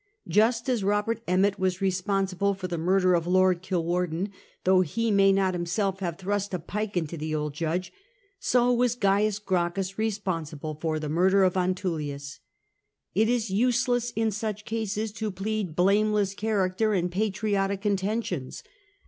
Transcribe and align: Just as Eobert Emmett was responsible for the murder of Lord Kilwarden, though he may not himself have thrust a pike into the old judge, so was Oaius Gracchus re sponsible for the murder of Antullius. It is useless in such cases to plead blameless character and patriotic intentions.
Just 0.27 0.67
as 0.67 0.81
Eobert 0.81 1.21
Emmett 1.27 1.59
was 1.59 1.79
responsible 1.79 2.55
for 2.55 2.65
the 2.67 2.75
murder 2.79 3.13
of 3.13 3.27
Lord 3.27 3.61
Kilwarden, 3.61 4.29
though 4.63 4.81
he 4.81 5.11
may 5.11 5.31
not 5.31 5.53
himself 5.53 5.99
have 5.99 6.17
thrust 6.17 6.55
a 6.55 6.57
pike 6.57 6.97
into 6.97 7.17
the 7.17 7.35
old 7.35 7.53
judge, 7.53 7.93
so 8.39 8.73
was 8.73 8.95
Oaius 8.95 9.37
Gracchus 9.37 9.99
re 9.99 10.09
sponsible 10.09 10.73
for 10.73 10.97
the 10.97 11.07
murder 11.07 11.43
of 11.43 11.53
Antullius. 11.55 12.39
It 13.13 13.29
is 13.29 13.51
useless 13.51 14.11
in 14.15 14.31
such 14.31 14.65
cases 14.65 15.11
to 15.11 15.29
plead 15.29 15.75
blameless 15.75 16.33
character 16.33 16.95
and 16.95 17.11
patriotic 17.11 17.85
intentions. 17.85 18.63